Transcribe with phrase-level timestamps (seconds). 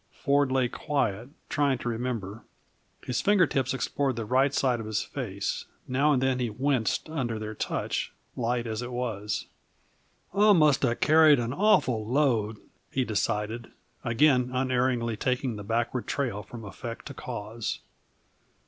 [0.13, 2.43] Ford lay quiet, trying to remember.
[3.05, 7.07] His finger tips explored the right side of his face; now and then he winced
[7.07, 9.45] under their touch, light as it was.
[10.33, 12.57] "I must have carried an awful load,"
[12.89, 13.69] he decided,
[14.03, 17.81] again unerringly taking the backward trail from effect to cause.